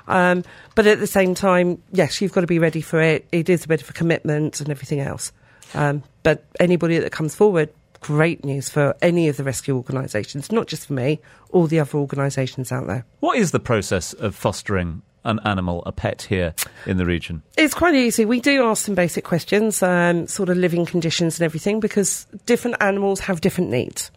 Um, 0.09 0.45
but 0.75 0.87
at 0.87 0.99
the 0.99 1.07
same 1.07 1.35
time, 1.35 1.83
yes, 1.93 2.21
you've 2.21 2.33
got 2.33 2.43
to 2.43 2.47
be 2.47 2.59
ready 2.59 2.81
for 2.81 3.01
it. 3.01 3.27
It 3.33 3.49
is 3.49 3.65
a 3.65 3.69
bit 3.69 3.83
of 3.83 3.91
a 3.91 3.93
commitment 3.93 4.61
and 4.61 4.71
everything 4.71 5.01
else. 5.01 5.33
Um, 5.75 6.03
but 6.23 6.45
anybody 6.61 6.99
that 6.99 7.13
comes 7.13 7.35
forward, 7.35 7.71
great 8.01 8.45
news 8.45 8.69
for 8.69 8.95
any 9.03 9.29
of 9.29 9.37
the 9.37 9.45
rescue 9.45 9.75
organisations, 9.75 10.53
not 10.53 10.67
just 10.67 10.87
for 10.87 10.93
me, 10.93 11.21
all 11.51 11.67
the 11.67 11.81
other 11.81 11.99
organisations 11.99 12.71
out 12.71 12.87
there. 12.87 13.05
What 13.21 13.39
is 13.39 13.51
the 13.51 13.61
process 13.61 14.13
of 14.13 14.35
fostering 14.35 15.03
an 15.25 15.41
animal, 15.45 15.83
a 15.87 15.93
pet 15.93 16.23
here 16.23 16.55
in 16.87 16.99
the 16.99 17.05
region? 17.05 17.43
It's 17.57 17.75
quite 17.75 17.95
easy. 17.95 18.25
We 18.25 18.41
do 18.41 18.65
ask 18.65 18.85
some 18.85 18.95
basic 18.95 19.25
questions, 19.25 19.83
um, 19.83 20.29
sort 20.29 20.51
of 20.51 20.57
living 20.57 20.87
conditions 20.87 21.41
and 21.41 21.45
everything, 21.45 21.81
because 21.81 22.27
different 22.47 22.77
animals 22.81 23.19
have 23.21 23.41
different 23.41 23.71
needs. 23.71 24.11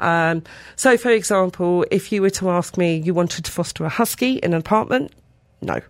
Um, 0.00 0.42
so, 0.76 0.96
for 0.96 1.10
example, 1.10 1.84
if 1.90 2.12
you 2.12 2.22
were 2.22 2.30
to 2.30 2.50
ask 2.50 2.76
me, 2.76 2.96
you 2.96 3.14
wanted 3.14 3.44
to 3.44 3.50
foster 3.50 3.84
a 3.84 3.88
husky 3.88 4.36
in 4.36 4.52
an 4.52 4.60
apartment, 4.60 5.12
no. 5.60 5.80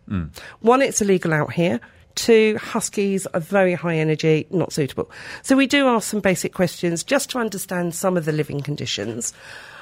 One, 0.60 0.82
it's 0.82 1.02
illegal 1.02 1.32
out 1.34 1.52
here. 1.52 1.80
Two, 2.14 2.58
huskies 2.60 3.26
are 3.26 3.40
very 3.40 3.74
high 3.74 3.96
energy, 3.96 4.46
not 4.50 4.72
suitable. 4.72 5.10
So 5.42 5.56
we 5.56 5.66
do 5.66 5.86
ask 5.86 6.08
some 6.10 6.20
basic 6.20 6.52
questions 6.52 7.04
just 7.04 7.30
to 7.30 7.38
understand 7.38 7.94
some 7.94 8.16
of 8.16 8.24
the 8.24 8.32
living 8.32 8.60
conditions. 8.60 9.32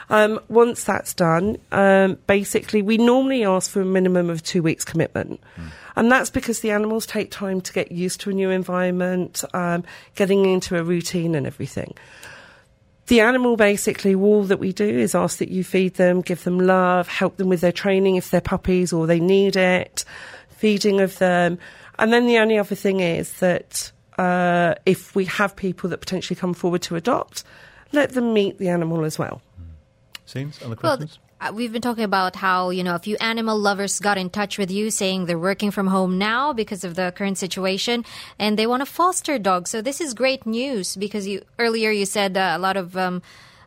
Um, 0.09 0.39
once 0.49 0.85
that's 0.85 1.15
done, 1.15 1.57
um, 1.73 2.19
basically, 2.27 2.83
we 2.83 2.99
normally 2.99 3.45
ask 3.45 3.71
for 3.71 3.81
a 3.81 3.87
minimum 3.87 4.29
of 4.31 4.43
two 4.43 4.63
weeks 4.63 4.85
commitment. 4.85 5.41
And 5.97 6.13
that's 6.13 6.31
because 6.31 6.61
the 6.61 6.71
animals 6.73 7.07
take 7.07 7.31
time 7.31 7.61
to 7.63 7.73
get 7.73 7.91
used 7.91 8.21
to 8.21 8.31
a 8.31 8.35
new 8.35 8.51
environment, 8.51 9.43
um, 9.55 9.83
getting 10.15 10.45
into 10.47 10.77
a 10.77 10.85
routine 10.85 11.35
and 11.35 11.47
everything. 11.47 11.95
The 13.07 13.21
animal 13.21 13.57
basically, 13.57 14.15
all 14.15 14.43
that 14.45 14.59
we 14.59 14.73
do 14.73 14.89
is 14.89 15.15
ask 15.15 15.39
that 15.39 15.49
you 15.49 15.63
feed 15.63 15.95
them, 15.95 16.23
give 16.23 16.43
them 16.43 16.59
love, 16.59 17.07
help 17.07 17.37
them 17.37 17.49
with 17.49 17.61
their 17.61 17.73
training 17.73 18.17
if 18.17 18.31
they're 18.31 18.41
puppies 18.41 18.93
or 18.93 19.07
they 19.07 19.21
need 19.21 19.55
it, 19.55 20.05
feeding 20.49 21.01
of 21.01 21.17
them. 21.19 21.59
And 21.99 22.13
then 22.13 22.27
the 22.27 22.39
only 22.39 22.59
other 22.59 22.75
thing 22.75 23.01
is 23.01 23.33
that 23.39 23.93
uh, 24.19 24.75
if 24.87 25.15
we 25.15 25.25
have 25.27 25.55
people 25.55 25.89
that 25.91 25.99
potentially 25.99 26.37
come 26.37 26.53
forward 26.53 26.83
to 26.83 26.97
adopt, 26.97 27.45
let 27.93 28.15
them 28.15 28.33
meet 28.33 28.59
the 28.59 28.69
animal 28.69 29.05
as 29.05 29.19
well. 29.19 29.41
Seems 30.25 30.61
other 30.63 30.75
questions? 30.75 31.19
uh, 31.23 31.26
we've 31.53 31.73
been 31.73 31.83
talking 31.83 32.05
about 32.05 32.37
how, 32.37 32.71
you 32.71 32.83
know, 32.83 32.95
a 32.95 32.99
few 32.99 33.17
animal 33.21 33.59
lovers 33.59 34.01
got 34.01 34.19
in 34.19 34.31
touch 34.31 34.59
with 34.59 34.71
you 34.71 34.91
saying 34.91 35.27
they're 35.27 35.39
working 35.39 35.71
from 35.71 35.89
home 35.89 36.19
now 36.19 36.53
because 36.53 36.83
of 36.85 36.95
the 36.95 37.13
current 37.15 37.39
situation 37.39 38.05
and 38.39 38.59
they 38.59 38.67
want 38.67 38.81
to 38.81 38.87
foster 38.87 39.39
dogs. 39.39 39.71
So 39.71 39.83
this 39.83 40.01
is 40.01 40.15
great 40.15 40.47
news 40.47 40.97
because 40.97 41.27
you 41.27 41.43
earlier 41.59 41.91
you 41.91 42.07
said 42.07 42.37
uh, 42.37 42.55
a 42.55 42.59
lot 42.59 42.77
of 42.77 42.97
um, 42.97 43.23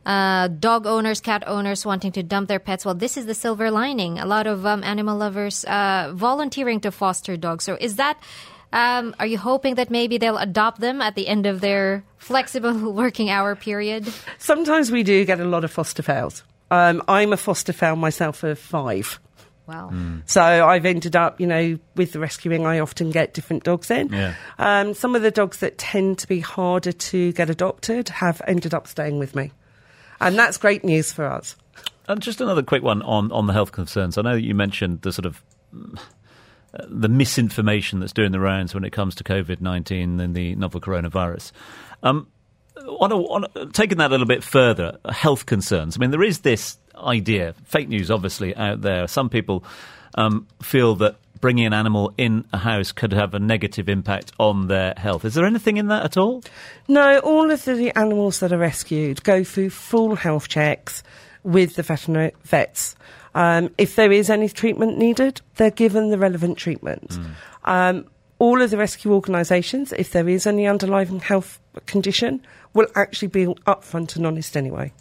uh, 0.06 0.48
dog 0.48 0.88
owners, 0.88 1.22
cat 1.22 1.44
owners 1.46 1.86
wanting 1.86 2.12
to 2.14 2.24
dump 2.24 2.48
their 2.48 2.60
pets. 2.60 2.86
Well, 2.86 2.96
this 2.96 3.18
is 3.18 3.26
the 3.26 3.36
silver 3.36 3.70
lining. 3.70 4.18
A 4.18 4.26
lot 4.26 4.48
of 4.48 4.66
um, 4.66 4.84
animal 4.84 5.18
lovers 5.18 5.64
uh, 5.66 6.12
volunteering 6.16 6.80
to 6.82 6.92
foster 6.92 7.38
dogs. 7.38 7.64
So 7.64 7.78
is 7.80 7.96
that 7.98 8.22
um, 8.72 9.16
are 9.20 9.26
you 9.26 9.38
hoping 9.38 9.76
that 9.76 9.90
maybe 9.90 10.18
they'll 10.18 10.38
adopt 10.38 10.80
them 10.80 11.02
at 11.02 11.16
the 11.16 11.28
end 11.28 11.46
of 11.46 11.62
their 11.62 12.04
flexible 12.18 12.74
working 12.94 13.30
hour 13.30 13.56
period? 13.56 14.12
Sometimes 14.38 14.92
we 14.92 15.04
do 15.04 15.26
get 15.26 15.40
a 15.40 15.46
lot 15.46 15.64
of 15.64 15.72
foster 15.72 16.04
fails. 16.04 16.44
Um, 16.72 17.04
I'm 17.08 17.34
a 17.34 17.38
foster 17.38 17.74
fail 17.74 17.96
myself 17.96 18.44
of 18.44 18.60
five. 18.60 19.20
Wow. 19.68 19.92
So 20.26 20.42
I've 20.42 20.86
ended 20.86 21.16
up, 21.16 21.40
you 21.40 21.46
know, 21.46 21.78
with 21.96 22.14
the 22.14 22.20
rescuing, 22.20 22.66
I 22.66 22.80
often 22.80 23.12
get 23.12 23.36
different 23.36 23.64
dogs 23.64 23.92
in. 23.92 24.10
Yeah. 24.10 24.34
Um, 24.58 24.96
some 24.96 25.16
of 25.16 25.22
the 25.22 25.30
dogs 25.30 25.60
that 25.60 25.78
tend 25.78 26.18
to 26.20 26.28
be 26.28 26.40
harder 26.40 26.92
to 26.92 27.32
get 27.34 27.52
adopted 27.52 28.10
have 28.10 28.42
ended 28.48 28.74
up 28.74 28.88
staying 28.88 29.20
with 29.20 29.36
me. 29.36 29.52
And 30.20 30.36
that's 30.40 30.58
great 30.58 30.84
news 30.84 31.12
for 31.12 31.26
us. 31.26 31.56
And 32.08 32.20
just 32.20 32.42
another 32.42 32.64
quick 32.64 32.82
one 32.82 33.04
on, 33.04 33.32
on 33.32 33.46
the 33.46 33.54
health 33.54 33.72
concerns. 33.72 34.18
I 34.18 34.24
know 34.24 34.34
that 34.34 34.42
you 34.42 34.56
mentioned 34.56 35.04
the 35.04 35.14
sort 35.14 35.28
of 35.28 35.44
mm, 35.72 36.00
uh, 36.74 36.86
the 36.88 37.08
misinformation 37.08 38.00
that's 38.00 38.12
doing 38.12 38.32
the 38.32 38.40
rounds 38.40 38.74
when 38.74 38.84
it 38.84 38.90
comes 38.92 39.14
to 39.16 39.24
COVID 39.24 39.62
nineteen 39.62 40.20
and 40.20 40.36
the 40.36 40.56
novel 40.56 40.82
coronavirus. 40.82 41.52
Um, 42.02 42.28
on, 42.90 43.12
a, 43.12 43.16
on 43.16 43.46
a, 43.56 43.66
taking 43.68 43.98
that 44.00 44.10
a 44.10 44.14
little 44.14 44.26
bit 44.26 44.44
further, 44.44 44.98
health 45.10 45.46
concerns. 45.46 45.98
I 45.98 46.00
mean, 46.00 46.12
there 46.12 46.24
is 46.24 46.40
this 46.40 46.78
idea, 46.96 47.54
fake 47.66 47.90
news, 47.90 48.12
obviously 48.12 48.56
out 48.56 48.82
there. 48.82 49.08
Some 49.08 49.30
people 49.30 49.64
um, 50.16 50.48
feel 50.62 50.96
that 50.96 51.16
bringing 51.40 51.66
an 51.66 51.74
animal 51.74 52.14
in 52.18 52.46
a 52.52 52.58
house 52.58 52.92
could 52.92 53.14
have 53.14 53.34
a 53.34 53.40
negative 53.40 53.88
impact 53.88 54.32
on 54.40 54.68
their 54.68 54.94
health. 54.98 55.24
Is 55.24 55.36
there 55.36 55.46
anything 55.46 55.78
in 55.78 55.88
that 55.88 56.04
at 56.04 56.18
all? 56.18 56.44
No, 56.88 57.20
all 57.20 57.50
of 57.50 57.64
the 57.64 57.92
animals 57.98 58.40
that 58.40 58.52
are 58.52 58.58
rescued 58.58 59.24
go 59.24 59.44
through 59.44 59.70
full 59.70 60.16
health 60.16 60.50
checks 60.50 61.02
with 61.44 61.76
the 61.76 61.84
veterinary 61.84 62.34
vets. 62.44 62.96
Um, 63.36 63.70
if 63.78 63.96
there 63.96 64.12
is 64.12 64.30
any 64.30 64.50
treatment 64.50 64.98
needed, 64.98 65.40
they're 65.56 65.72
given 65.72 66.10
the 66.10 66.18
relevant 66.18 66.58
treatment. 66.58 67.18
Um, 67.64 68.06
all 68.40 68.62
of 68.62 68.72
the 68.72 68.78
rescue 68.78 69.14
organisations, 69.14 69.94
if 69.94 70.12
there 70.12 70.28
is 70.28 70.48
any 70.48 70.68
underlying 70.68 71.20
health 71.20 71.60
condition, 71.86 72.42
will 72.74 72.88
actually 72.96 73.28
be 73.28 73.46
upfront 73.46 74.16
and 74.16 74.26
honest 74.26 74.56
anyway. 74.56 74.92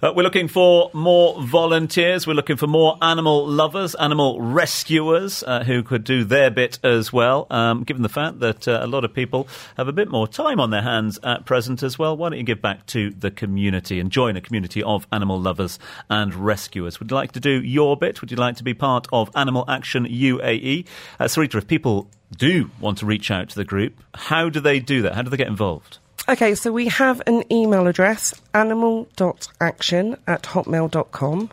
Uh, 0.00 0.12
we're 0.14 0.22
looking 0.22 0.46
for 0.46 0.92
more 0.92 1.42
volunteers. 1.42 2.24
We're 2.24 2.34
looking 2.34 2.56
for 2.56 2.68
more 2.68 2.96
animal 3.02 3.48
lovers, 3.48 3.96
animal 3.96 4.40
rescuers 4.40 5.42
uh, 5.42 5.64
who 5.64 5.82
could 5.82 6.04
do 6.04 6.22
their 6.22 6.52
bit 6.52 6.78
as 6.84 7.12
well. 7.12 7.48
Um, 7.50 7.82
given 7.82 8.04
the 8.04 8.08
fact 8.08 8.38
that 8.38 8.68
uh, 8.68 8.78
a 8.80 8.86
lot 8.86 9.04
of 9.04 9.12
people 9.12 9.48
have 9.76 9.88
a 9.88 9.92
bit 9.92 10.08
more 10.08 10.28
time 10.28 10.60
on 10.60 10.70
their 10.70 10.82
hands 10.82 11.18
at 11.24 11.46
present 11.46 11.82
as 11.82 11.98
well, 11.98 12.16
why 12.16 12.28
don't 12.28 12.38
you 12.38 12.44
give 12.44 12.62
back 12.62 12.86
to 12.86 13.10
the 13.10 13.32
community 13.32 13.98
and 13.98 14.12
join 14.12 14.36
a 14.36 14.40
community 14.40 14.84
of 14.84 15.04
animal 15.10 15.40
lovers 15.40 15.80
and 16.08 16.32
rescuers? 16.32 17.00
Would 17.00 17.10
you 17.10 17.16
like 17.16 17.32
to 17.32 17.40
do 17.40 17.60
your 17.60 17.96
bit? 17.96 18.20
Would 18.20 18.30
you 18.30 18.36
like 18.36 18.54
to 18.58 18.64
be 18.64 18.74
part 18.74 19.08
of 19.12 19.32
Animal 19.34 19.64
Action 19.66 20.06
UAE? 20.06 20.86
Uh, 21.18 21.24
Sarita, 21.24 21.56
if 21.56 21.66
people 21.66 22.08
do 22.36 22.70
want 22.78 22.98
to 22.98 23.06
reach 23.06 23.32
out 23.32 23.48
to 23.48 23.56
the 23.56 23.64
group, 23.64 24.00
how 24.14 24.48
do 24.48 24.60
they 24.60 24.78
do 24.78 25.02
that? 25.02 25.16
How 25.16 25.22
do 25.22 25.30
they 25.30 25.36
get 25.36 25.48
involved? 25.48 25.98
Okay, 26.28 26.54
so 26.54 26.70
we 26.70 26.88
have 26.88 27.22
an 27.26 27.50
email 27.50 27.86
address, 27.86 28.34
animal.action 28.52 30.16
at 30.26 30.42
hotmail.com, 30.42 31.50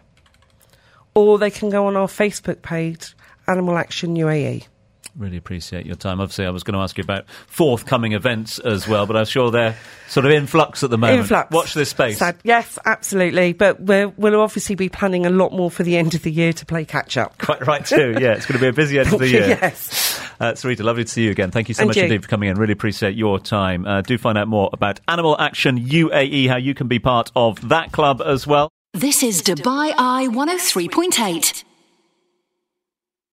or 1.14 1.38
they 1.40 1.50
can 1.50 1.70
go 1.70 1.88
on 1.88 1.96
our 1.96 2.08
Facebook 2.08 2.62
page, 2.62 3.16
Animal 3.48 3.78
Action 3.78 4.16
UAE. 4.16 4.68
Really 5.16 5.38
appreciate 5.38 5.86
your 5.86 5.96
time. 5.96 6.20
Obviously, 6.20 6.46
I 6.46 6.50
was 6.50 6.64
going 6.64 6.74
to 6.74 6.82
ask 6.82 6.98
you 6.98 7.04
about 7.06 7.30
forthcoming 7.48 8.12
events 8.12 8.60
as 8.60 8.86
well, 8.86 9.06
but 9.06 9.16
I'm 9.16 9.24
sure 9.24 9.50
they're 9.50 9.78
sort 10.10 10.26
of 10.26 10.34
in 10.34 10.46
flux 10.46 10.84
at 10.84 10.90
the 10.90 10.98
moment. 10.98 11.20
Influx. 11.22 11.52
Watch 11.52 11.74
this 11.74 11.90
space. 11.92 12.18
Sad. 12.18 12.36
Yes, 12.44 12.78
absolutely. 12.84 13.54
But 13.54 13.80
we're, 13.80 14.10
we'll 14.10 14.42
obviously 14.42 14.76
be 14.76 14.90
planning 14.90 15.26
a 15.26 15.30
lot 15.30 15.54
more 15.54 15.72
for 15.72 15.84
the 15.84 15.96
end 15.96 16.16
of 16.16 16.24
the 16.24 16.32
year 16.34 16.52
to 16.52 16.66
play 16.66 16.84
catch 16.84 17.16
up. 17.16 17.38
Quite 17.38 17.66
right, 17.66 17.86
too. 17.86 18.18
Yeah, 18.20 18.34
it's 18.34 18.46
going 18.46 18.60
to 18.60 18.62
be 18.62 18.68
a 18.68 18.74
busy 18.74 19.00
end 19.00 19.14
of 19.14 19.20
the 19.20 19.30
year. 19.30 19.48
yes. 19.48 20.05
Uh, 20.40 20.52
Sarita, 20.54 20.84
lovely 20.84 21.04
to 21.04 21.10
see 21.10 21.24
you 21.26 21.32
again. 21.32 21.52
Thank 21.52 21.68
you 21.70 21.74
so 21.76 21.82
And 21.82 21.88
much 21.90 21.98
you. 21.98 22.04
indeed 22.04 22.24
for 22.24 22.28
coming 22.28 22.50
in. 22.50 22.58
Really 22.58 22.74
appreciate 22.74 23.16
your 23.16 23.40
time. 23.40 23.86
Uh, 23.86 24.02
do 24.02 24.18
find 24.18 24.38
out 24.38 24.48
more 24.48 24.70
about 24.74 25.00
Animal 25.08 25.40
Action 25.40 25.80
UAE, 25.80 26.48
how 26.48 26.58
you 26.58 26.74
can 26.74 26.88
be 26.88 27.00
part 27.00 27.32
of 27.36 27.70
that 27.70 27.92
club 27.92 28.22
as 28.26 28.46
well. 28.46 28.70
This 28.94 29.24
is 29.24 29.42
Dubai 29.42 29.94
Eye 29.98 30.28
103.8. 30.30 31.64